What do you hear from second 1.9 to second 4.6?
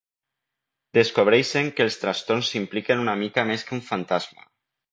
trastorns impliquen una mica més que un fantasma.